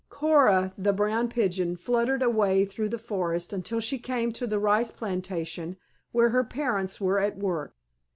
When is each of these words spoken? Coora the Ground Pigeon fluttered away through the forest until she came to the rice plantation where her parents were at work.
Coora 0.09 0.73
the 0.79 0.93
Ground 0.93 1.29
Pigeon 1.29 1.75
fluttered 1.75 2.23
away 2.23 2.65
through 2.65 2.89
the 2.89 2.97
forest 2.97 3.53
until 3.53 3.79
she 3.79 3.99
came 3.99 4.31
to 4.31 4.47
the 4.47 4.57
rice 4.57 4.89
plantation 4.89 5.77
where 6.11 6.29
her 6.29 6.43
parents 6.43 6.99
were 6.99 7.19
at 7.19 7.37
work. 7.37 7.75